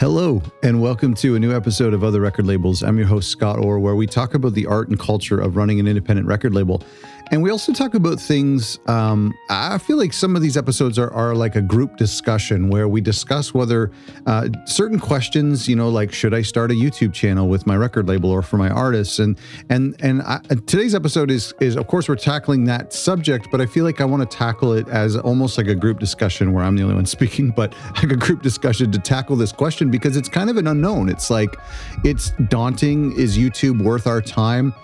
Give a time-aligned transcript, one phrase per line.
[0.00, 2.82] Hello, and welcome to a new episode of Other Record Labels.
[2.82, 5.78] I'm your host, Scott Orr, where we talk about the art and culture of running
[5.78, 6.82] an independent record label.
[7.30, 8.80] And we also talk about things.
[8.86, 12.88] Um, I feel like some of these episodes are, are like a group discussion where
[12.88, 13.92] we discuss whether
[14.26, 18.08] uh, certain questions, you know, like should I start a YouTube channel with my record
[18.08, 19.20] label or for my artists?
[19.20, 19.38] And
[19.68, 23.66] and and I, today's episode is is of course we're tackling that subject, but I
[23.66, 26.74] feel like I want to tackle it as almost like a group discussion where I'm
[26.74, 30.28] the only one speaking, but like a group discussion to tackle this question because it's
[30.28, 31.08] kind of an unknown.
[31.08, 31.54] It's like
[32.02, 33.12] it's daunting.
[33.16, 34.74] Is YouTube worth our time?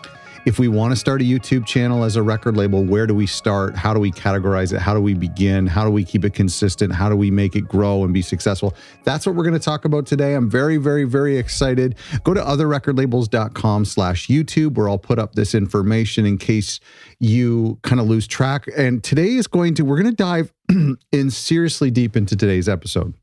[0.47, 3.27] If we want to start a YouTube channel as a record label, where do we
[3.27, 3.75] start?
[3.75, 4.81] How do we categorize it?
[4.81, 5.67] How do we begin?
[5.67, 6.93] How do we keep it consistent?
[6.93, 8.73] How do we make it grow and be successful?
[9.03, 10.35] That's what we're going to talk about today.
[10.35, 11.97] I'm very, very, very excited.
[12.23, 16.79] Go to otherrecordlabels.com slash YouTube where I'll put up this information in case
[17.19, 18.69] you kind of lose track.
[18.77, 20.53] And today is going to, we're going to dive
[21.13, 23.15] in seriously deep into today's episode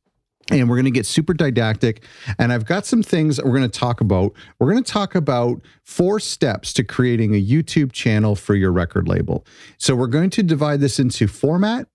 [0.51, 2.03] and we're going to get super didactic.
[2.37, 4.33] And I've got some things that we're going to talk about.
[4.59, 9.07] We're going to talk about four steps to creating a YouTube channel for your record
[9.07, 9.45] label.
[9.77, 11.87] So we're going to divide this into format,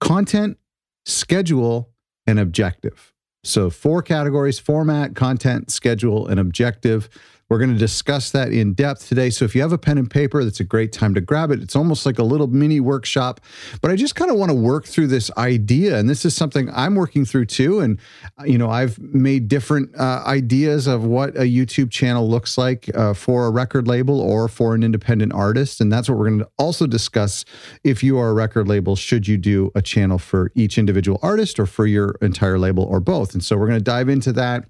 [0.00, 0.58] content,
[1.06, 1.90] schedule,
[2.26, 3.12] and objective.
[3.44, 7.08] So, four categories format, content, schedule, and objective.
[7.48, 9.30] We're going to discuss that in depth today.
[9.30, 11.62] So if you have a pen and paper, that's a great time to grab it.
[11.62, 13.40] It's almost like a little mini workshop,
[13.80, 15.96] but I just kind of want to work through this idea.
[15.96, 17.78] And this is something I'm working through too.
[17.78, 18.00] And,
[18.40, 22.90] uh, you know, I've made different uh, ideas of what a YouTube channel looks like
[22.96, 25.80] uh, for a record label or for an independent artist.
[25.80, 27.44] And that's what we're going to also discuss
[27.84, 31.60] if you are a record label, should you do a channel for each individual artist
[31.60, 33.34] or for your entire label or both?
[33.34, 34.64] And so we're going to dive into that.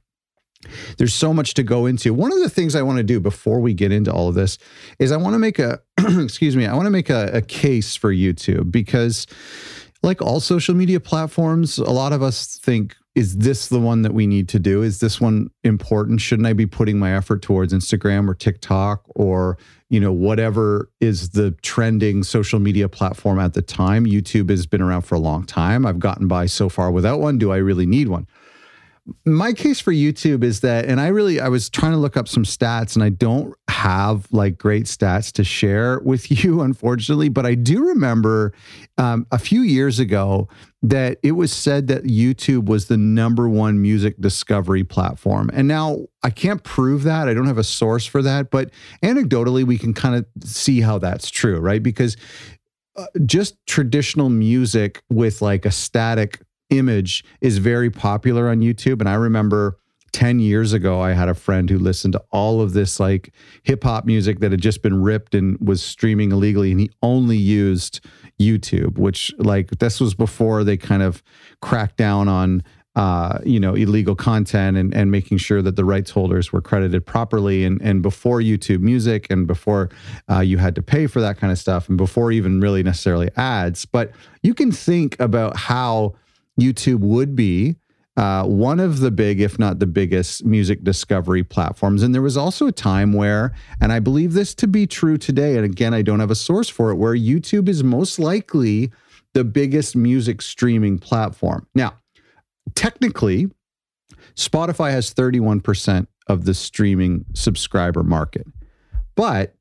[0.99, 2.15] There's so much to go into.
[2.15, 4.59] One of the things I want to do before we get into all of this
[4.99, 7.97] is I want to make a, excuse me, I want to make a, a case
[7.97, 9.27] for YouTube because,
[10.03, 14.13] like all social media platforms, a lot of us think, is this the one that
[14.13, 14.83] we need to do?
[14.83, 16.21] Is this one important?
[16.21, 19.57] Shouldn't I be putting my effort towards Instagram or TikTok or,
[19.89, 24.05] you know, whatever is the trending social media platform at the time?
[24.05, 25.87] YouTube has been around for a long time.
[25.87, 27.39] I've gotten by so far without one.
[27.39, 28.27] Do I really need one?
[29.25, 32.27] My case for YouTube is that, and I really, I was trying to look up
[32.27, 37.47] some stats and I don't have like great stats to share with you, unfortunately, but
[37.47, 38.53] I do remember
[38.99, 40.49] um, a few years ago
[40.83, 45.51] that it was said that YouTube was the number one music discovery platform.
[45.53, 47.29] And now I can't prove that.
[47.29, 48.71] I don't have a source for that, but
[49.03, 51.83] anecdotally, we can kind of see how that's true, right?
[51.83, 52.17] Because
[52.97, 56.41] uh, just traditional music with like a static
[56.71, 59.01] image is very popular on YouTube.
[59.01, 59.79] And I remember
[60.17, 63.35] 10 years ago, I had a friend who listened to all of this like
[63.65, 66.71] hip hop music that had just been ripped and was streaming illegally.
[66.71, 68.01] And he only used
[68.41, 71.23] YouTube, which like this was before they kind of
[71.61, 72.63] cracked down on.
[72.95, 77.05] Uh, you know, illegal content and, and making sure that the rights holders were credited
[77.05, 77.63] properly.
[77.63, 79.91] And, and before YouTube music and before
[80.31, 83.29] uh, you had to pay for that kind of stuff and before even really necessarily
[83.37, 83.85] ads.
[83.85, 84.13] But
[84.43, 86.15] you can think about how
[86.59, 87.77] YouTube would be
[88.17, 92.03] uh, one of the big, if not the biggest, music discovery platforms.
[92.03, 95.57] And there was also a time where, and I believe this to be true today,
[95.57, 98.91] and again, I don't have a source for it, where YouTube is most likely
[99.35, 101.67] the biggest music streaming platform.
[101.75, 101.99] Now,
[102.75, 103.51] technically,
[104.35, 108.47] Spotify has 31% of the streaming subscriber market,
[109.15, 109.56] but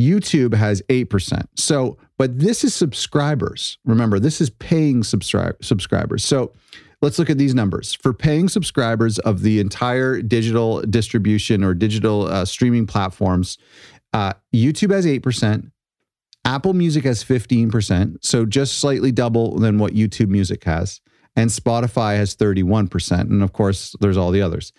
[0.00, 1.44] YouTube has 8%.
[1.56, 3.78] So but this is subscribers.
[3.86, 6.22] Remember, this is paying subscri- subscribers.
[6.22, 6.52] So
[7.00, 7.94] let's look at these numbers.
[7.94, 13.56] For paying subscribers of the entire digital distribution or digital uh, streaming platforms,
[14.12, 15.70] uh, YouTube has 8%.
[16.44, 21.00] Apple Music has 15%, so just slightly double than what YouTube Music has.
[21.36, 23.18] And Spotify has 31%.
[23.18, 24.74] And of course, there's all the others.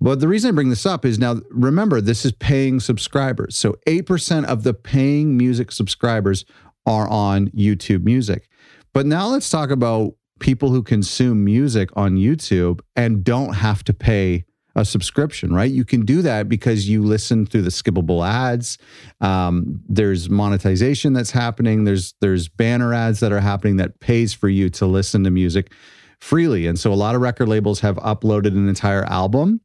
[0.00, 3.56] But the reason I bring this up is now remember, this is paying subscribers.
[3.56, 6.44] So 8% of the paying music subscribers
[6.86, 8.48] are on YouTube Music.
[8.92, 13.92] But now let's talk about people who consume music on YouTube and don't have to
[13.92, 14.44] pay
[14.74, 15.70] a subscription, right?
[15.70, 18.78] You can do that because you listen through the skippable ads.
[19.20, 21.84] Um, there's monetization that's happening.
[21.84, 25.72] There's there's banner ads that are happening that pays for you to listen to music
[26.20, 26.66] freely.
[26.66, 29.60] And so a lot of record labels have uploaded an entire album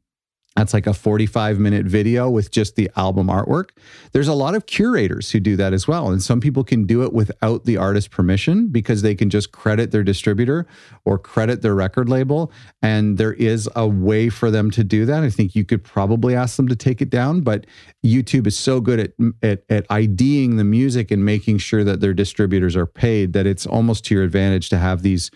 [0.56, 3.72] that's like a 45 minute video with just the album artwork.
[4.14, 6.10] There's a lot of curators who do that as well.
[6.10, 9.92] And some people can do it without the artist's permission because they can just credit
[9.92, 10.66] their distributor
[11.04, 12.52] or credit their record label.
[12.82, 15.24] And there is a way for them to do that.
[15.24, 17.66] I think you could probably ask them to take it down, but
[18.06, 19.12] YouTube is so good at,
[19.44, 23.66] at, at IDing the music and making sure that their distributors are paid that it's
[23.66, 25.32] almost to your advantage to have these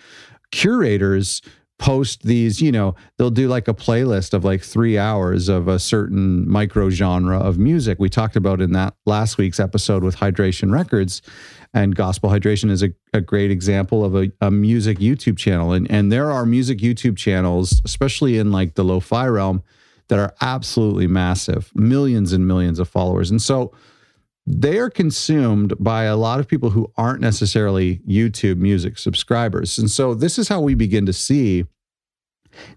[0.51, 1.41] curators
[1.79, 5.79] post these, you know, they'll do like a playlist of like three hours of a
[5.79, 7.97] certain micro genre of music.
[7.99, 11.21] We talked about in that last week's episode with Hydration Records.
[11.73, 15.71] And Gospel Hydration is a, a great example of a, a music YouTube channel.
[15.71, 19.63] And, and there are music YouTube channels, especially in like the lo fi realm,
[20.09, 23.31] that are absolutely massive, millions and millions of followers.
[23.31, 23.71] And so
[24.45, 29.77] they are consumed by a lot of people who aren't necessarily YouTube music subscribers.
[29.77, 31.65] And so this is how we begin to see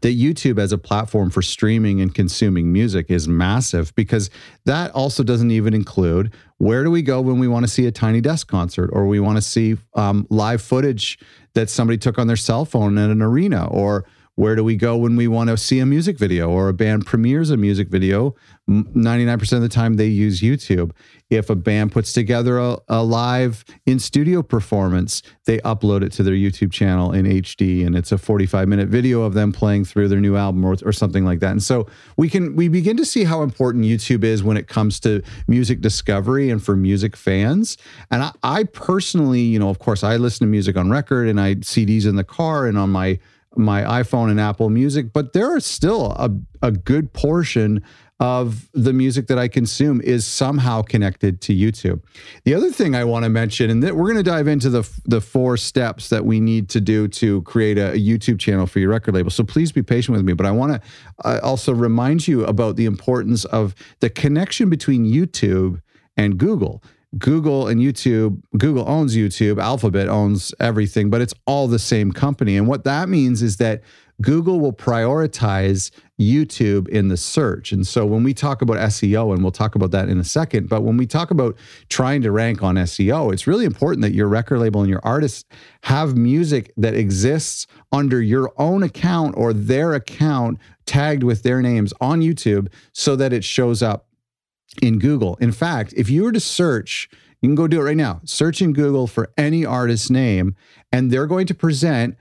[0.03, 4.31] that YouTube as a platform for streaming and consuming music is massive because
[4.65, 7.91] that also doesn't even include where do we go when we want to see a
[7.91, 11.19] tiny desk concert or we want to see um, live footage
[11.55, 14.97] that somebody took on their cell phone in an arena or where do we go
[14.97, 18.35] when we want to see a music video or a band premieres a music video?
[18.71, 20.93] 99% of the time they use YouTube.
[21.29, 26.23] If a band puts together a, a, live in studio performance, they upload it to
[26.23, 30.09] their YouTube channel in HD and it's a 45 minute video of them playing through
[30.09, 31.51] their new album or, or something like that.
[31.51, 31.87] And so
[32.17, 35.83] we can we begin to see how important YouTube is when it comes to music
[35.83, 37.77] discovery and for music fans.
[38.11, 41.39] And I, I personally, you know, of course, I listen to music on record and
[41.39, 43.19] I CDs in the car and on my
[43.57, 46.31] my iPhone and Apple Music, but there are still a,
[46.63, 47.83] a good portion
[48.23, 52.01] of the music that I consume is somehow connected to YouTube.
[52.45, 54.89] The other thing I want to mention, and that we're going to dive into the
[55.07, 58.79] the four steps that we need to do to create a, a YouTube channel for
[58.79, 59.31] your record label.
[59.31, 60.35] So please be patient with me.
[60.35, 60.81] But I want to
[61.25, 65.81] uh, also remind you about the importance of the connection between YouTube
[66.17, 66.81] and Google.
[67.19, 72.57] Google and YouTube, Google owns YouTube, Alphabet owns everything, but it's all the same company.
[72.57, 73.83] And what that means is that
[74.23, 77.73] Google will prioritize YouTube in the search.
[77.73, 80.69] And so when we talk about SEO, and we'll talk about that in a second,
[80.69, 81.57] but when we talk about
[81.89, 85.45] trying to rank on SEO, it's really important that your record label and your artists
[85.83, 91.93] have music that exists under your own account or their account tagged with their names
[92.01, 94.07] on YouTube so that it shows up
[94.81, 95.37] in Google.
[95.37, 97.09] In fact, if you were to search,
[97.41, 98.21] you can go do it right now.
[98.25, 100.55] Search in Google for any artist's name,
[100.93, 102.17] and they're going to present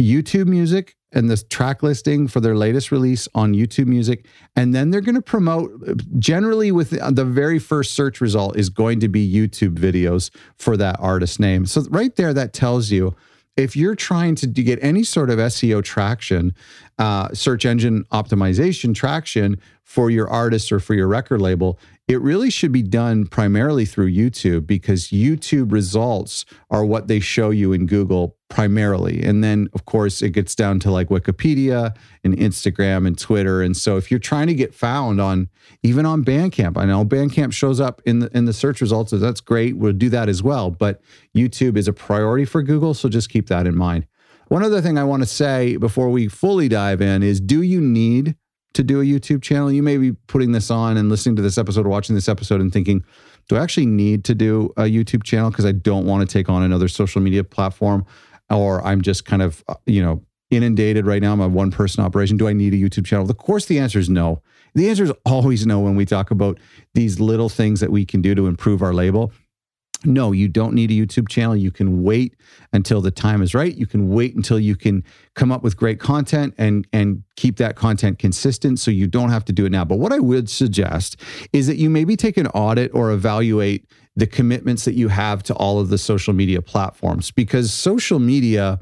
[0.00, 4.26] YouTube music and the track listing for their latest release on YouTube Music.
[4.54, 5.70] And then they're going to promote,
[6.18, 10.96] generally, with the very first search result, is going to be YouTube videos for that
[11.00, 11.66] artist name.
[11.66, 13.16] So, right there, that tells you
[13.56, 16.54] if you're trying to get any sort of SEO traction,
[16.98, 21.78] uh, search engine optimization traction for your artist or for your record label,
[22.10, 27.50] it really should be done primarily through YouTube because YouTube results are what they show
[27.50, 29.22] you in Google primarily.
[29.22, 33.62] And then, of course, it gets down to like Wikipedia and Instagram and Twitter.
[33.62, 35.48] And so, if you're trying to get found on
[35.84, 39.10] even on Bandcamp, I know Bandcamp shows up in the in the search results.
[39.10, 39.76] So that's great.
[39.76, 40.72] We'll do that as well.
[40.72, 41.00] But
[41.32, 44.08] YouTube is a priority for Google, so just keep that in mind.
[44.48, 47.80] One other thing I want to say before we fully dive in is: Do you
[47.80, 48.34] need
[48.74, 51.58] to do a YouTube channel, you may be putting this on and listening to this
[51.58, 53.04] episode or watching this episode and thinking,
[53.48, 56.48] do I actually need to do a YouTube channel because I don't want to take
[56.48, 58.06] on another social media platform
[58.48, 61.32] or I'm just kind of, uh, you know, inundated right now.
[61.32, 62.36] I'm a one person operation.
[62.36, 63.28] Do I need a YouTube channel?
[63.28, 64.42] Of course, the answer is no.
[64.74, 66.58] The answer is always no when we talk about
[66.94, 69.32] these little things that we can do to improve our label.
[70.04, 71.54] No, you don't need a YouTube channel.
[71.54, 72.34] You can wait
[72.72, 73.74] until the time is right.
[73.74, 75.04] You can wait until you can
[75.34, 79.44] come up with great content and and keep that content consistent so you don't have
[79.46, 79.84] to do it now.
[79.84, 81.16] But what I would suggest
[81.52, 85.54] is that you maybe take an audit or evaluate the commitments that you have to
[85.54, 88.80] all of the social media platforms because social media,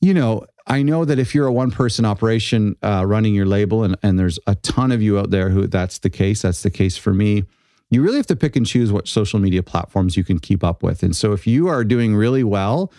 [0.00, 3.84] you know, I know that if you're a one person operation uh, running your label,
[3.84, 6.70] and, and there's a ton of you out there who that's the case, that's the
[6.70, 7.44] case for me
[7.90, 10.82] you really have to pick and choose what social media platforms you can keep up
[10.82, 11.02] with.
[11.02, 12.92] And so if you are doing really well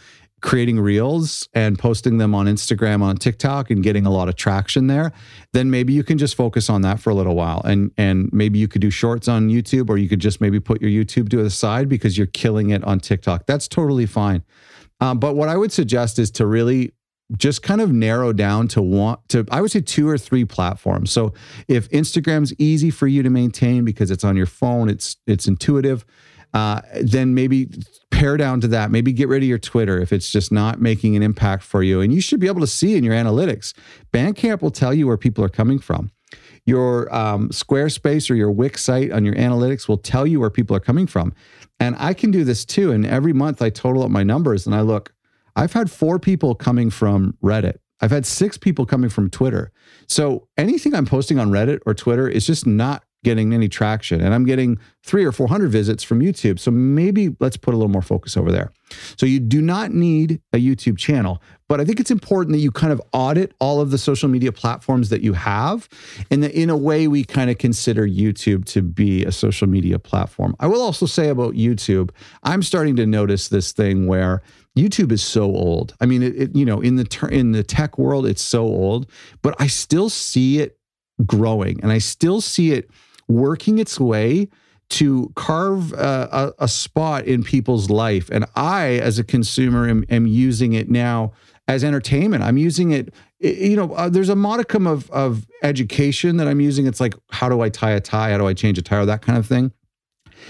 [0.45, 4.85] creating reels and posting them on Instagram, on TikTok and getting a lot of traction
[4.85, 5.11] there,
[5.53, 7.63] then maybe you can just focus on that for a little while.
[7.65, 10.83] And and maybe you could do shorts on YouTube or you could just maybe put
[10.83, 13.47] your YouTube to the side because you're killing it on TikTok.
[13.47, 14.43] That's totally fine.
[15.01, 16.93] Um, but what I would suggest is to really
[17.37, 21.11] just kind of narrow down to want to i would say two or three platforms.
[21.11, 21.33] So
[21.67, 26.05] if instagram's easy for you to maintain because it's on your phone it's it's intuitive
[26.55, 27.69] uh, then maybe
[28.11, 28.89] pare down to that.
[28.89, 31.99] Maybe get rid of your twitter if it's just not making an impact for you.
[31.99, 33.73] And you should be able to see in your analytics.
[34.13, 36.11] Bandcamp will tell you where people are coming from.
[36.65, 40.75] Your um, squarespace or your wix site on your analytics will tell you where people
[40.75, 41.33] are coming from.
[41.81, 42.91] And i can do this too.
[42.91, 45.13] And every month i total up my numbers and i look
[45.55, 47.77] I've had four people coming from Reddit.
[48.01, 49.71] I've had six people coming from Twitter.
[50.07, 54.35] So anything I'm posting on Reddit or Twitter is just not getting any traction and
[54.35, 56.59] I'm getting three or 400 visits from YouTube.
[56.59, 58.71] So maybe let's put a little more focus over there.
[59.17, 62.69] So you do not need a YouTube channel, but I think it's important that you
[62.69, 65.89] kind of audit all of the social media platforms that you have.
[66.29, 69.97] And that in a way, we kind of consider YouTube to be a social media
[69.97, 70.55] platform.
[70.59, 72.11] I will also say about YouTube,
[72.43, 74.43] I'm starting to notice this thing where
[74.75, 75.95] YouTube is so old.
[76.01, 78.63] I mean, it, it, you know, in the ter- in the tech world, it's so
[78.63, 79.09] old,
[79.41, 80.77] but I still see it
[81.25, 82.89] growing, and I still see it
[83.27, 84.49] working its way
[84.87, 88.29] to carve a, a, a spot in people's life.
[88.31, 91.33] And I, as a consumer, am, am using it now
[91.67, 92.43] as entertainment.
[92.43, 93.13] I'm using it.
[93.39, 96.85] You know, uh, there's a modicum of of education that I'm using.
[96.85, 98.31] It's like, how do I tie a tie?
[98.31, 99.05] How do I change a tire?
[99.05, 99.71] That kind of thing.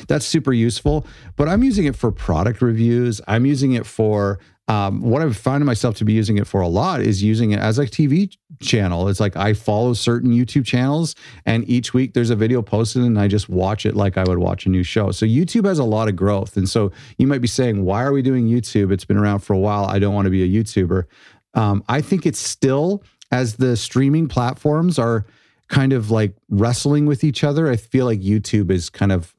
[0.07, 1.05] That's super useful.
[1.35, 3.21] But I'm using it for product reviews.
[3.27, 6.67] I'm using it for um, what I've found myself to be using it for a
[6.67, 9.07] lot is using it as a TV channel.
[9.09, 13.19] It's like I follow certain YouTube channels, and each week there's a video posted, and
[13.19, 15.11] I just watch it like I would watch a new show.
[15.11, 18.11] So YouTube has a lot of growth, and so you might be saying, "Why are
[18.11, 18.91] we doing YouTube?
[18.91, 19.85] It's been around for a while.
[19.85, 21.03] I don't want to be a YouTuber."
[21.53, 25.25] Um, I think it's still as the streaming platforms are
[25.67, 27.69] kind of like wrestling with each other.
[27.69, 29.35] I feel like YouTube is kind of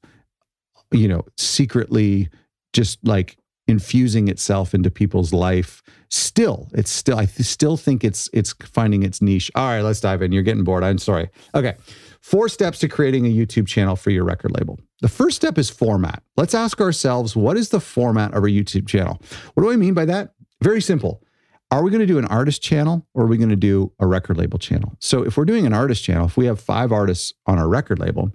[0.96, 2.28] you know, secretly
[2.72, 3.36] just like
[3.68, 5.82] infusing itself into people's life.
[6.08, 9.50] Still it's still i still think it's it's finding its niche.
[9.54, 10.32] All right let's dive in.
[10.32, 10.84] You're getting bored.
[10.84, 11.28] I'm sorry.
[11.54, 11.74] Okay.
[12.20, 14.78] Four steps to creating a youtube channel for your record label.
[15.00, 16.22] The first step is format.
[16.36, 19.20] Let's ask ourselves what is the format of a youtube channel?
[19.54, 20.34] What do i mean by that?
[20.62, 21.22] Very simple.
[21.72, 24.06] Are we going to do an artist channel or are we going to do a
[24.06, 24.94] record label channel?
[25.00, 27.98] So if we're doing an artist channel if we have five artists on our record
[27.98, 28.30] label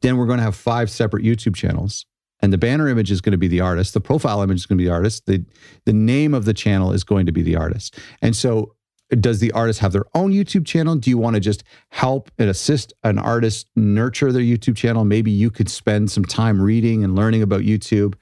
[0.00, 2.06] then we're going to have five separate YouTube channels.
[2.40, 3.94] And the banner image is going to be the artist.
[3.94, 5.26] The profile image is going to be the artist.
[5.26, 5.44] The,
[5.86, 7.98] the name of the channel is going to be the artist.
[8.22, 8.74] And so,
[9.20, 10.94] does the artist have their own YouTube channel?
[10.94, 15.04] Do you want to just help and assist an artist nurture their YouTube channel?
[15.04, 18.14] Maybe you could spend some time reading and learning about YouTube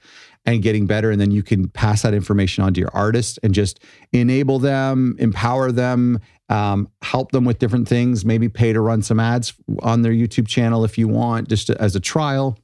[0.47, 1.11] and getting better.
[1.11, 3.81] And then you can pass that information on to your artists and just
[4.13, 9.19] enable them, empower them, um, help them with different things, maybe pay to run some
[9.19, 12.57] ads on their YouTube channel if you want, just to, as a trial.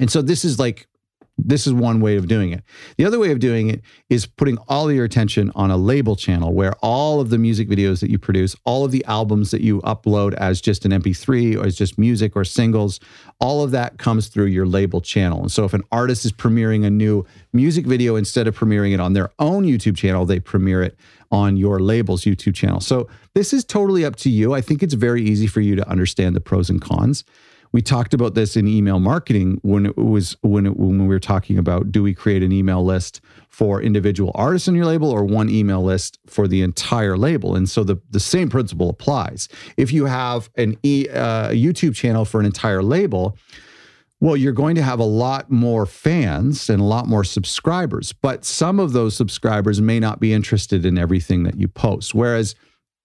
[0.00, 0.88] And so this is like
[1.44, 2.62] this is one way of doing it.
[2.96, 6.16] The other way of doing it is putting all of your attention on a label
[6.16, 9.60] channel where all of the music videos that you produce, all of the albums that
[9.60, 13.00] you upload as just an MP3 or as just music or singles,
[13.40, 15.40] all of that comes through your label channel.
[15.40, 19.00] And so if an artist is premiering a new music video instead of premiering it
[19.00, 20.96] on their own YouTube channel, they premiere it
[21.30, 22.80] on your label's YouTube channel.
[22.80, 24.52] So this is totally up to you.
[24.54, 27.24] I think it's very easy for you to understand the pros and cons
[27.72, 31.18] we talked about this in email marketing when it was when it, when we were
[31.18, 35.24] talking about do we create an email list for individual artists in your label or
[35.24, 39.92] one email list for the entire label and so the the same principle applies if
[39.92, 43.36] you have an e, uh, YouTube channel for an entire label
[44.20, 48.44] well, you're going to have a lot more fans and a lot more subscribers, but
[48.44, 52.14] some of those subscribers may not be interested in everything that you post.
[52.14, 52.54] Whereas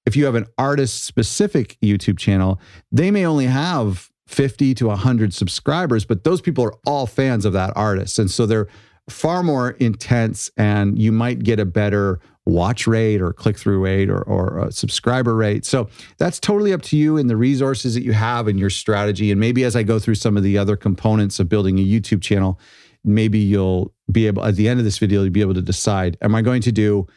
[0.06, 5.34] if you have an artist specific YouTube channel, they may only have 50 to 100
[5.34, 8.20] subscribers, but those people are all fans of that artist.
[8.20, 8.68] And so they're
[9.10, 14.10] far more intense, and you might get a better watch rate or click through rate
[14.10, 15.66] or, or subscriber rate.
[15.66, 19.32] So that's totally up to you and the resources that you have and your strategy.
[19.32, 22.22] And maybe as I go through some of the other components of building a YouTube
[22.22, 22.60] channel,
[23.04, 26.18] maybe you'll be able, at the end of this video, you'll be able to decide
[26.22, 27.08] am I going to do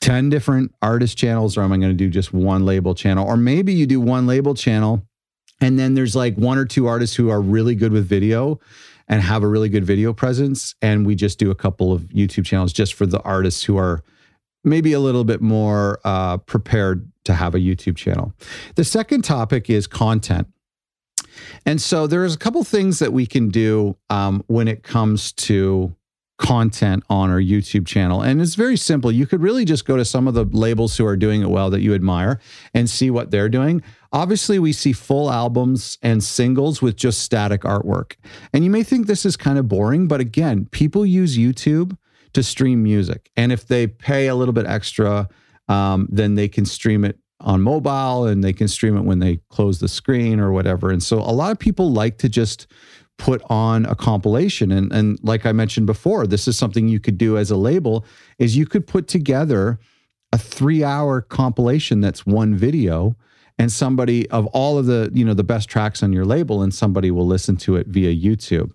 [0.00, 3.26] 10 different artist channels or am I going to do just one label channel?
[3.26, 5.06] Or maybe you do one label channel
[5.60, 8.60] and then there's like one or two artists who are really good with video
[9.08, 10.74] and have a really good video presence.
[10.80, 14.02] And we just do a couple of YouTube channels just for the artists who are
[14.62, 18.32] maybe a little bit more uh, prepared to have a YouTube channel.
[18.76, 20.48] The second topic is content.
[21.66, 25.94] And so there's a couple things that we can do um, when it comes to
[26.40, 28.22] content on our YouTube channel.
[28.22, 29.12] And it's very simple.
[29.12, 31.68] You could really just go to some of the labels who are doing it well
[31.68, 32.40] that you admire
[32.72, 33.82] and see what they're doing.
[34.10, 38.16] Obviously, we see full albums and singles with just static artwork.
[38.54, 41.96] And you may think this is kind of boring, but again, people use YouTube
[42.32, 43.30] to stream music.
[43.36, 45.28] And if they pay a little bit extra,
[45.68, 49.40] um, then they can stream it on mobile and they can stream it when they
[49.50, 50.90] close the screen or whatever.
[50.90, 52.66] And so a lot of people like to just
[53.20, 54.72] put on a compilation.
[54.72, 58.04] And and like I mentioned before this is something you could do as a label
[58.38, 59.78] is you could put together
[60.32, 63.16] a 3-hour compilation that's one video
[63.58, 66.72] and somebody of all of the you know the best tracks on your label and
[66.72, 68.70] somebody will listen to it via youtube.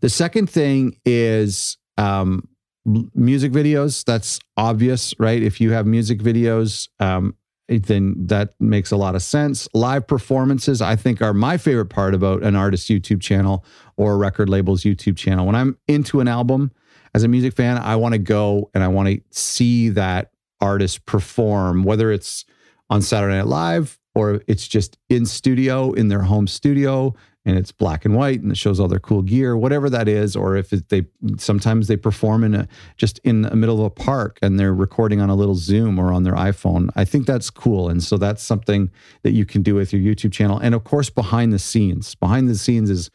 [0.00, 2.48] The second thing is um,
[2.84, 4.04] music videos.
[4.04, 5.42] That's obvious right?
[5.42, 7.34] If you have music videos um,
[7.68, 9.68] then that makes a lot of sense.
[9.74, 13.64] Live performances, I think, are my favorite part about an artist's YouTube channel
[13.96, 15.46] or a record label's YouTube channel.
[15.46, 16.72] When I'm into an album
[17.14, 21.06] as a music fan, I want to go and I want to see that artist
[21.06, 22.44] perform, whether it's
[22.90, 27.14] on Saturday Night Live or it's just in studio in their home studio
[27.44, 30.36] and it's black and white and it shows all their cool gear, whatever that is,
[30.36, 31.04] or if it, they
[31.38, 35.20] sometimes they perform in a just in the middle of a park and they're recording
[35.20, 36.90] on a little Zoom or on their iPhone.
[36.94, 38.90] I think that's cool, and so that's something
[39.22, 40.58] that you can do with your YouTube channel.
[40.58, 43.10] And of course, behind the scenes, behind the scenes is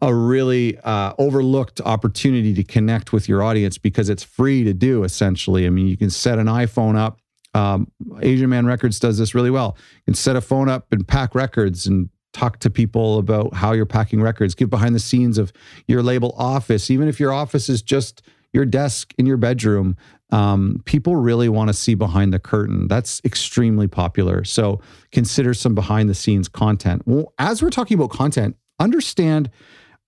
[0.00, 5.04] a really uh, overlooked opportunity to connect with your audience because it's free to do.
[5.04, 7.20] Essentially, I mean, you can set an iPhone up.
[7.54, 9.76] Um, Asian Man Records does this really well.
[9.98, 13.72] You can set a phone up and pack records and talk to people about how
[13.72, 15.52] you're packing records, give behind the scenes of
[15.86, 18.22] your label office, even if your office is just
[18.52, 19.96] your desk in your bedroom.
[20.30, 22.88] Um, people really want to see behind the curtain.
[22.88, 24.44] That's extremely popular.
[24.44, 27.02] So consider some behind the scenes content.
[27.04, 29.50] Well, as we're talking about content, understand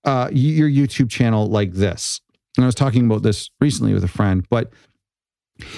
[0.04, 2.20] uh, your YouTube channel like this.
[2.56, 4.72] And I was talking about this recently with a friend, but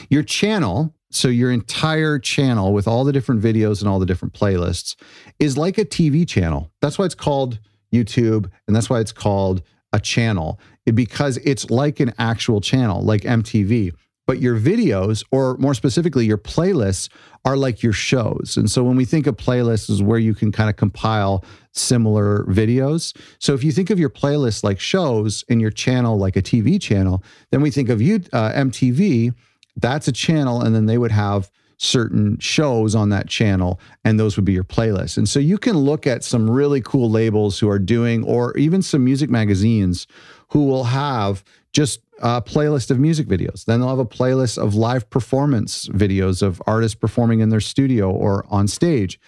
[0.09, 4.35] your channel so your entire channel with all the different videos and all the different
[4.35, 4.97] playlists
[5.39, 6.71] is like a TV channel.
[6.83, 7.59] That's why it's called
[7.93, 10.61] YouTube and that's why it's called a channel
[10.95, 13.93] because it's like an actual channel, like MTV.
[14.27, 17.09] But your videos, or more specifically, your playlists,
[17.45, 18.57] are like your shows.
[18.57, 22.43] And so when we think of playlists, is where you can kind of compile similar
[22.47, 23.17] videos.
[23.39, 26.81] So if you think of your playlist like shows and your channel like a TV
[26.81, 29.33] channel, then we think of you uh, MTV
[29.77, 34.37] that's a channel and then they would have certain shows on that channel and those
[34.37, 37.69] would be your playlists and so you can look at some really cool labels who
[37.69, 40.07] are doing or even some music magazines
[40.49, 43.67] who will have just a playlist of music videos.
[43.67, 48.11] Then they'll have a playlist of live performance videos of artists performing in their studio
[48.11, 49.21] or on stage.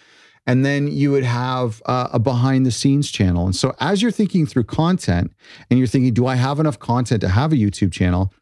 [0.47, 3.45] And then you would have a behind the scenes channel.
[3.45, 5.31] And so as you're thinking through content
[5.69, 8.33] and you're thinking do i have enough content to have a youtube channel?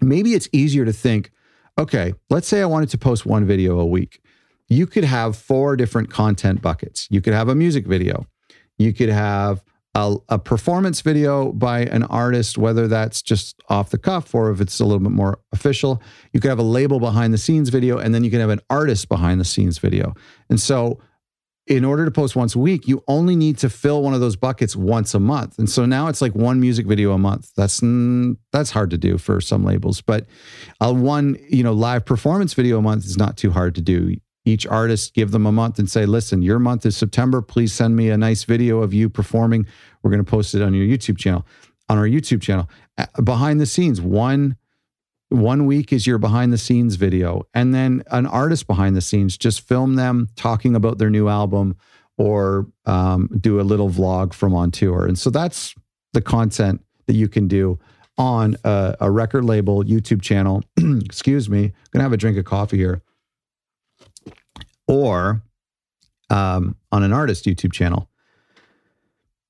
[0.00, 1.30] Maybe it's easier to think
[1.78, 4.20] okay, let's say I wanted to post one video a week.
[4.68, 7.06] You could have four different content buckets.
[7.10, 8.26] You could have a music video.
[8.78, 9.62] You could have
[9.94, 14.60] a, a, performance video by an artist, whether that's just off the cuff or if
[14.60, 16.02] it's a little bit more official.
[16.32, 18.60] You could have a label behind the scenes video, and then you can have an
[18.68, 20.14] artist behind the scenes video.
[20.50, 20.98] And so
[21.66, 24.36] in order to post once a week, you only need to fill one of those
[24.36, 25.58] buckets once a month.
[25.58, 27.52] And so now it's like one music video a month.
[27.56, 27.80] That's
[28.52, 30.26] that's hard to do for some labels, but
[30.80, 34.16] a one, you know, live performance video a month is not too hard to do.
[34.44, 37.40] Each artist give them a month and say, "Listen, your month is September.
[37.40, 39.66] Please send me a nice video of you performing.
[40.02, 41.46] We're going to post it on your YouTube channel,
[41.88, 42.68] on our YouTube channel.
[43.22, 44.56] Behind the scenes, one
[45.34, 49.36] one week is your behind the scenes video, and then an artist behind the scenes.
[49.36, 51.76] Just film them talking about their new album
[52.16, 55.06] or um, do a little vlog from on tour.
[55.06, 55.74] And so that's
[56.12, 57.78] the content that you can do
[58.16, 60.62] on a, a record label YouTube channel.
[60.76, 63.02] Excuse me, I'm gonna have a drink of coffee here.
[64.86, 65.42] Or
[66.30, 68.08] um, on an artist YouTube channel.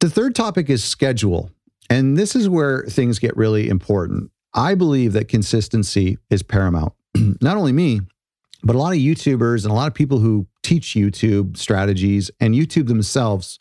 [0.01, 1.51] The third topic is schedule.
[1.91, 4.31] And this is where things get really important.
[4.55, 6.93] I believe that consistency is paramount.
[7.41, 8.01] Not only me,
[8.63, 12.55] but a lot of YouTubers and a lot of people who teach YouTube strategies and
[12.55, 13.59] YouTube themselves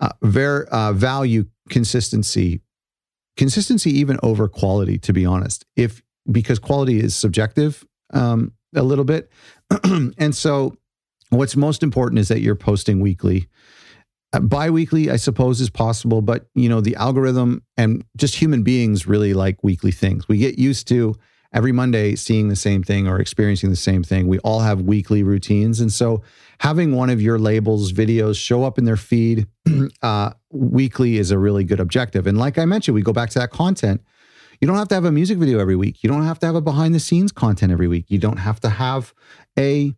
[0.00, 2.60] uh, ver- uh, value consistency,
[3.36, 4.98] consistency even over quality.
[4.98, 9.30] To be honest, if because quality is subjective um, a little bit,
[9.84, 10.76] and so
[11.30, 13.48] what's most important is that you're posting weekly
[14.40, 19.34] bi-weekly i suppose is possible but you know the algorithm and just human beings really
[19.34, 20.28] like weekly things.
[20.28, 21.14] We get used to
[21.52, 24.26] every monday seeing the same thing or experiencing the same thing.
[24.26, 25.80] We all have weekly routines.
[25.80, 26.22] And so
[26.58, 29.46] having one of your labels videos show up in their feed
[30.02, 32.26] uh, weekly is a really good objective.
[32.26, 34.02] And like i mentioned we go back to that content.
[34.60, 36.02] You don't have to have a music video every week.
[36.02, 38.06] You don't have to have a behind the scenes content every week.
[38.08, 39.12] You don't have to have
[39.58, 39.94] a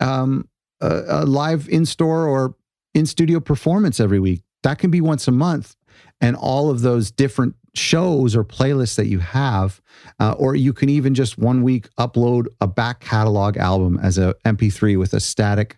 [0.00, 0.48] um,
[0.80, 2.54] a, a live in store or
[2.94, 4.42] in studio performance every week.
[4.62, 5.76] That can be once a month.
[6.20, 9.80] And all of those different shows or playlists that you have,
[10.18, 14.34] uh, or you can even just one week upload a back catalog album as a
[14.44, 15.76] MP3 with a static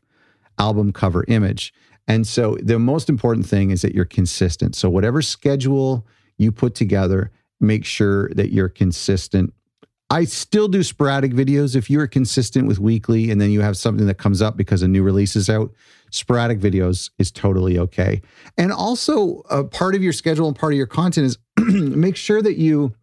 [0.59, 1.73] album cover image.
[2.09, 4.75] And so the most important thing is that you're consistent.
[4.75, 6.07] So whatever schedule
[6.39, 9.53] you put together, make sure that you're consistent
[10.11, 11.77] I still do sporadic videos.
[11.77, 14.89] If you're consistent with weekly and then you have something that comes up because a
[14.89, 15.73] new release is out,
[16.11, 18.23] sporadic videos is totally okay.
[18.57, 22.43] And also, a part of your schedule and part of your content is make sure
[22.43, 22.95] that you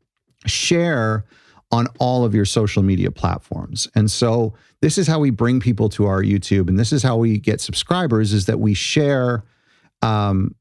[0.46, 1.26] share
[1.72, 3.88] on all of your social media platforms.
[3.93, 7.17] And so this is how we bring people to our YouTube and this is how
[7.17, 9.43] we get subscribers is that we share
[10.02, 10.56] um,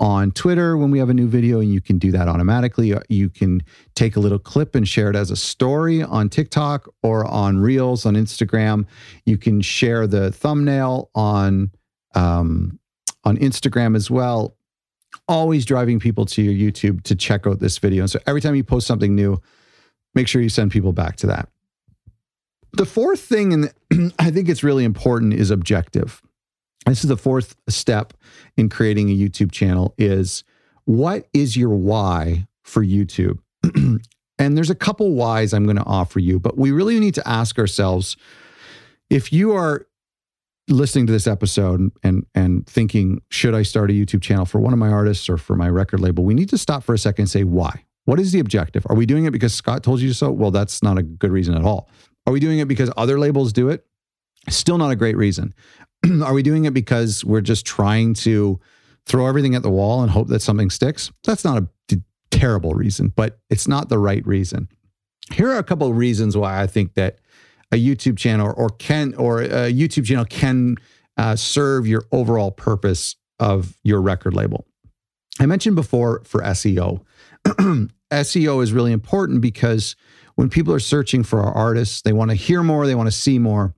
[0.00, 2.94] on Twitter when we have a new video, and you can do that automatically.
[3.08, 3.62] You can
[3.94, 8.06] take a little clip and share it as a story on TikTok or on Reels
[8.06, 8.86] on Instagram.
[9.26, 11.70] You can share the thumbnail on
[12.14, 12.78] um,
[13.24, 14.56] on Instagram as well.
[15.26, 18.02] Always driving people to your YouTube to check out this video.
[18.02, 19.40] And so every time you post something new,
[20.14, 21.48] make sure you send people back to that.
[22.72, 23.52] The fourth thing,
[23.90, 26.22] and I think it's really important, is objective.
[26.86, 28.14] This is the fourth step
[28.56, 30.44] in creating a YouTube channel is
[30.84, 33.38] what is your why for YouTube?
[34.38, 37.28] and there's a couple whys I'm going to offer you, but we really need to
[37.28, 38.16] ask ourselves
[39.10, 39.86] if you are
[40.68, 44.72] listening to this episode and and thinking should I start a YouTube channel for one
[44.72, 47.22] of my artists or for my record label, we need to stop for a second
[47.22, 47.84] and say why.
[48.04, 48.86] What is the objective?
[48.88, 50.30] Are we doing it because Scott told you so?
[50.30, 51.90] Well, that's not a good reason at all.
[52.26, 53.86] Are we doing it because other labels do it?
[54.48, 55.52] Still not a great reason.
[56.22, 58.60] Are we doing it because we're just trying to
[59.06, 61.10] throw everything at the wall and hope that something sticks?
[61.24, 61.68] That's not a
[62.30, 64.68] terrible reason, but it's not the right reason.
[65.32, 67.18] Here are a couple of reasons why I think that
[67.72, 70.76] a YouTube channel or can or a YouTube channel can
[71.16, 74.66] uh, serve your overall purpose of your record label.
[75.40, 77.04] I mentioned before for SEO.
[78.10, 79.96] SEO is really important because
[80.36, 83.12] when people are searching for our artists, they want to hear more, they want to
[83.12, 83.74] see more.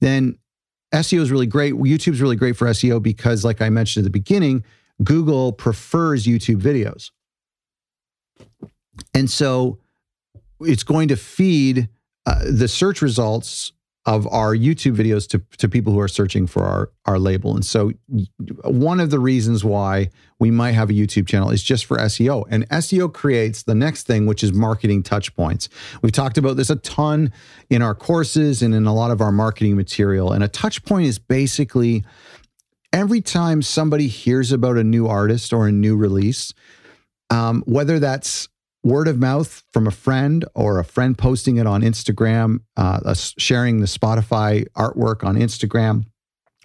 [0.00, 0.38] Then
[0.96, 1.74] SEO is really great.
[1.74, 4.64] YouTube's really great for SEO because, like I mentioned at the beginning,
[5.02, 7.10] Google prefers YouTube videos.
[9.14, 9.78] And so
[10.60, 11.88] it's going to feed
[12.24, 13.72] uh, the search results
[14.06, 17.54] of our YouTube videos to, to people who are searching for our, our label.
[17.54, 17.90] And so,
[18.64, 22.44] one of the reasons why we might have a YouTube channel is just for SEO.
[22.48, 25.68] And SEO creates the next thing, which is marketing touch points.
[26.02, 27.32] We've talked about this a ton
[27.68, 30.32] in our courses and in a lot of our marketing material.
[30.32, 32.04] And a touch point is basically
[32.92, 36.54] every time somebody hears about a new artist or a new release,
[37.30, 38.48] um, whether that's
[38.86, 43.80] word of mouth from a friend or a friend posting it on Instagram, uh, sharing
[43.80, 46.04] the Spotify artwork on Instagram,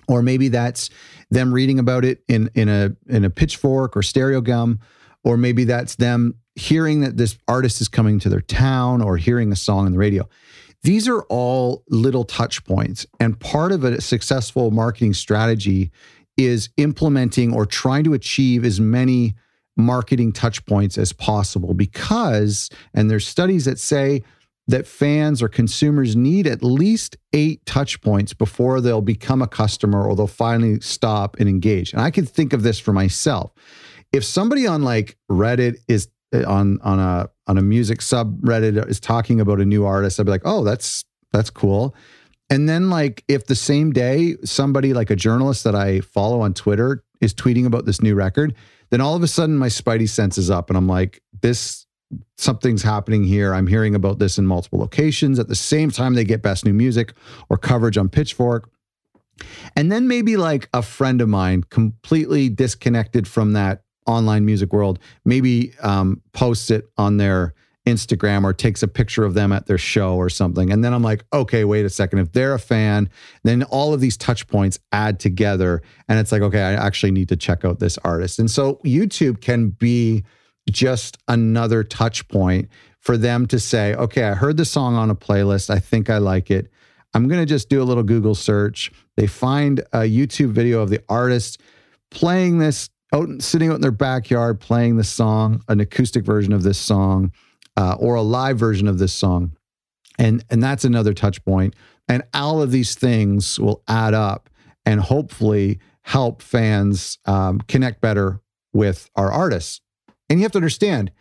[0.08, 0.92] or maybe that's
[1.32, 4.78] them reading about it in in a in a pitchfork or Stereogum,
[5.24, 9.52] or maybe that's them hearing that this artist is coming to their town or hearing
[9.52, 10.30] a song on the radio.
[10.84, 15.92] These are all little touch points, and part of a successful marketing strategy
[16.38, 19.34] is implementing or trying to achieve as many
[19.78, 24.24] marketing touch points as possible because, and there's studies that say
[24.68, 30.06] that fans or consumers need at least eight touch points before they'll become a customer
[30.06, 31.94] or they'll finally stop and engage.
[31.94, 33.52] And I can think of this for myself.
[34.14, 39.00] If somebody on like Reddit is uh, on on a on a music subreddit is
[39.00, 41.96] talking about a new artist, I'd be like, oh, that's that's cool.
[42.50, 46.54] And then like if the same day somebody like a journalist that I follow on
[46.54, 48.54] Twitter is tweeting about this new record,
[48.92, 51.88] then all of a sudden my spidey sense is up and I'm like, this
[52.38, 53.54] something's happening here.
[53.54, 56.74] I'm hearing about this in multiple locations at the same time they get best new
[56.74, 57.14] music
[57.50, 58.70] or coverage on Pitchfork.
[59.76, 65.00] And then maybe like a friend of mine, completely disconnected from that online music world,
[65.26, 67.54] maybe um, posts it on their
[67.88, 70.72] Instagram or takes a picture of them at their show or something.
[70.72, 72.20] And then I'm like, okay, wait a second.
[72.20, 73.10] If they're a fan,
[73.44, 75.82] then all of these touch points add together.
[76.08, 78.38] And it's like, okay, I actually need to check out this artist.
[78.38, 80.24] And so YouTube can be
[80.70, 85.16] just another touch point for them to say, okay, I heard the song on a
[85.16, 85.72] playlist.
[85.72, 86.72] I think I like it.
[87.16, 88.92] I'm going to just do a little Google search.
[89.18, 91.60] They find a YouTube video of the artist
[92.12, 96.62] playing this out, sitting out in their backyard, playing the song, an acoustic version of
[96.62, 97.32] this song
[97.82, 99.54] uh, or a live version of this song.
[100.20, 101.76] And, and that's another touch point.
[102.08, 104.50] And all of these things will add up
[104.86, 108.40] and hopefully help fans um, connect better
[108.72, 109.82] with our artists.
[110.30, 111.12] And you have to understand,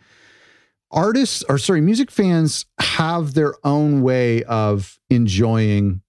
[0.91, 6.01] artists, or sorry, music fans have their own way of enjoying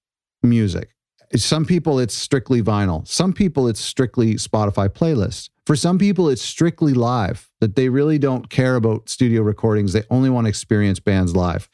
[0.43, 0.91] music.
[1.35, 3.09] Some people, it's strictly vinyl.
[3.09, 5.49] Some people, it's strictly Spotify playlists.
[5.65, 9.93] For some people, it's strictly live, that they really don't care about studio recordings.
[9.93, 11.69] They only want to experience bands live.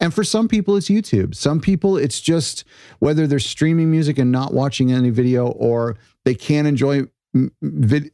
[0.00, 1.34] And for some people, it's YouTube.
[1.34, 2.64] Some people, it's just
[3.00, 7.02] whether they're streaming music and not watching any video, or they can't enjoy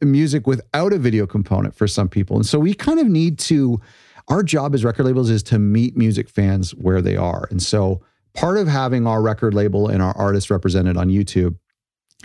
[0.01, 2.35] music without a video component for some people.
[2.35, 3.79] And so we kind of need to,
[4.27, 7.47] our job as record labels is to meet music fans where they are.
[7.51, 8.01] And so
[8.33, 11.55] part of having our record label and our artists represented on YouTube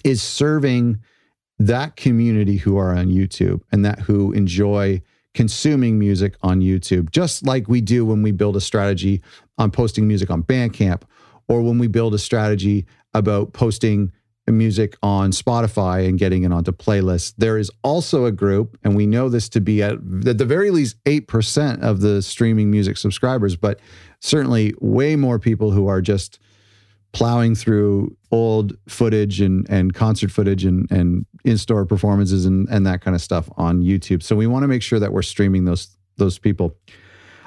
[0.02, 1.00] is serving
[1.58, 5.00] that community who are on YouTube and that who enjoy
[5.34, 9.22] consuming music on YouTube, just like we do when we build a strategy
[9.58, 11.02] on posting music on Bandcamp
[11.48, 14.12] or when we build a strategy about posting
[14.48, 17.34] music on Spotify and getting it onto playlists.
[17.36, 19.94] There is also a group, and we know this to be at,
[20.26, 23.80] at the very least 8% of the streaming music subscribers, but
[24.20, 26.38] certainly way more people who are just
[27.16, 33.00] plowing through old footage and, and concert footage and, and in-store performances and, and that
[33.00, 34.22] kind of stuff on YouTube.
[34.22, 36.76] So we want to make sure that we're streaming those those people.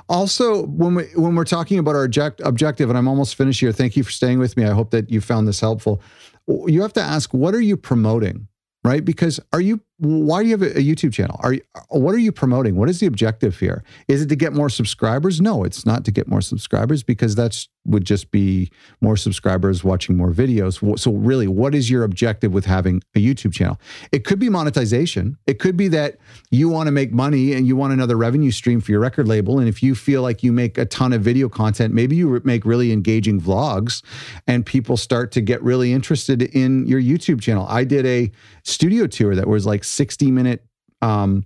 [0.07, 3.71] Also, when we when we're talking about our object, objective, and I'm almost finished here.
[3.71, 4.65] Thank you for staying with me.
[4.65, 6.01] I hope that you found this helpful.
[6.47, 8.47] You have to ask, what are you promoting?
[8.83, 9.03] right?
[9.03, 11.39] Because are you why do you have a YouTube channel?
[11.43, 12.75] Are you, uh, what are you promoting?
[12.75, 13.83] What is the objective here?
[14.07, 15.41] Is it to get more subscribers?
[15.41, 18.69] No, it's not to get more subscribers because that's would just be
[19.01, 20.99] more subscribers watching more videos.
[20.99, 23.79] So really, what is your objective with having a YouTube channel?
[24.11, 25.37] It could be monetization.
[25.47, 26.17] It could be that
[26.51, 29.59] you want to make money and you want another revenue stream for your record label
[29.59, 32.65] and if you feel like you make a ton of video content, maybe you make
[32.65, 34.03] really engaging vlogs
[34.45, 37.65] and people start to get really interested in your YouTube channel.
[37.67, 38.31] I did a
[38.63, 40.65] studio tour that was like 60 minute
[41.01, 41.45] um,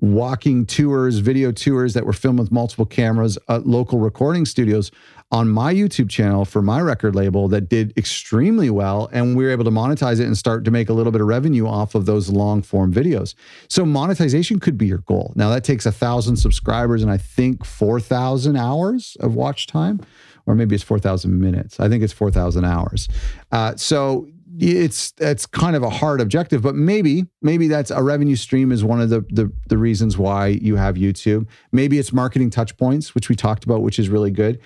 [0.00, 4.90] walking tours, video tours that were filmed with multiple cameras at local recording studios
[5.32, 9.08] on my YouTube channel for my record label that did extremely well.
[9.12, 11.26] And we were able to monetize it and start to make a little bit of
[11.26, 13.34] revenue off of those long form videos.
[13.68, 15.32] So monetization could be your goal.
[15.36, 20.00] Now that takes a thousand subscribers and I think 4,000 hours of watch time,
[20.46, 21.78] or maybe it's 4,000 minutes.
[21.78, 23.06] I think it's 4,000 hours.
[23.52, 24.28] Uh, so
[24.60, 28.84] it's that's kind of a hard objective, but maybe maybe that's a revenue stream is
[28.84, 31.46] one of the, the the reasons why you have YouTube.
[31.72, 34.60] Maybe it's marketing touch points, which we talked about, which is really good.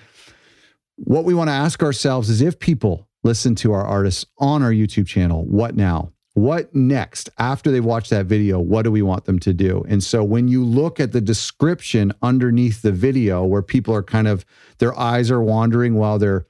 [0.97, 4.71] What we want to ask ourselves is if people listen to our artists on our
[4.71, 6.11] YouTube channel, what now?
[6.33, 8.59] What next after they watch that video?
[8.59, 9.85] What do we want them to do?
[9.87, 14.27] And so when you look at the description underneath the video where people are kind
[14.27, 14.45] of
[14.79, 16.45] their eyes are wandering while they're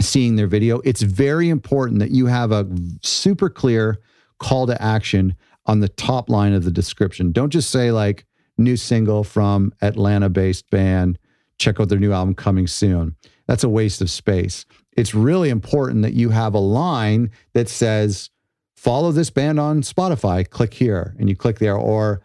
[0.00, 2.68] seeing their video, it's very important that you have a
[3.02, 4.00] super clear
[4.38, 5.34] call to action
[5.66, 7.32] on the top line of the description.
[7.32, 8.26] Don't just say like
[8.58, 11.18] new single from Atlanta based band,
[11.58, 13.16] check out their new album coming soon.
[13.46, 14.66] That's a waste of space.
[14.96, 18.30] It's really important that you have a line that says,
[18.76, 22.22] follow this band on Spotify, click here, and you click there, or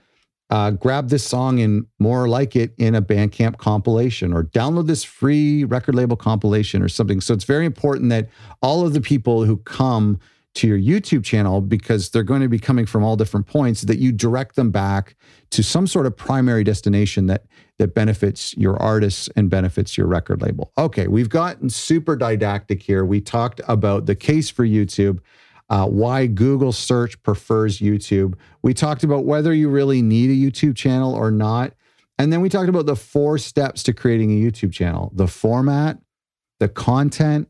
[0.49, 5.03] uh, grab this song and more like it in a Bandcamp compilation or download this
[5.03, 7.21] free record label compilation or something.
[7.21, 8.29] So it's very important that
[8.61, 10.19] all of the people who come
[10.55, 13.99] to your YouTube channel, because they're going to be coming from all different points, that
[13.99, 15.15] you direct them back
[15.51, 17.45] to some sort of primary destination that
[17.77, 20.71] that benefits your artists and benefits your record label.
[20.77, 23.05] Okay, we've gotten super didactic here.
[23.05, 25.19] We talked about the case for YouTube
[25.69, 28.35] uh, why Google search prefers YouTube.
[28.61, 31.73] We talked about whether you really need a YouTube channel or not.
[32.17, 35.99] And then we talked about the four steps to creating a YouTube channel the format,
[36.59, 37.47] the content,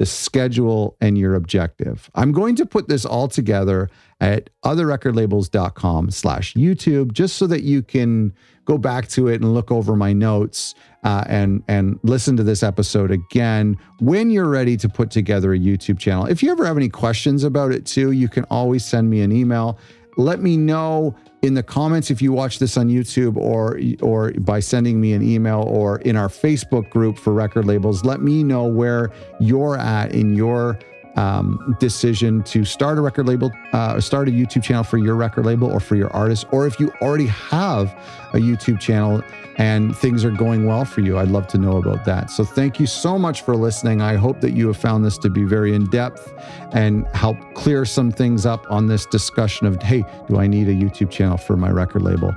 [0.00, 2.10] the schedule, and your objective.
[2.14, 7.82] I'm going to put this all together at otherrecordlabels.com slash YouTube just so that you
[7.82, 8.32] can
[8.64, 12.62] go back to it and look over my notes uh, and and listen to this
[12.62, 16.24] episode again when you're ready to put together a YouTube channel.
[16.24, 19.32] If you ever have any questions about it too, you can always send me an
[19.32, 19.78] email.
[20.16, 24.60] Let me know in the comments if you watch this on YouTube or or by
[24.60, 28.04] sending me an email or in our Facebook group for record labels.
[28.04, 30.78] Let me know where you're at in your
[31.16, 35.46] um, decision to start a record label, uh, start a YouTube channel for your record
[35.46, 37.88] label or for your artist, or if you already have
[38.32, 39.22] a YouTube channel
[39.58, 42.30] and things are going well for you, I'd love to know about that.
[42.30, 44.00] So thank you so much for listening.
[44.00, 46.32] I hope that you have found this to be very in depth
[46.72, 50.74] and help clear some things up on this discussion of, hey, do I need a
[50.74, 52.34] YouTube channel for my record label?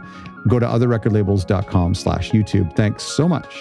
[0.48, 2.76] Go to otherrecordlabels.com slash YouTube.
[2.76, 3.56] Thanks so much.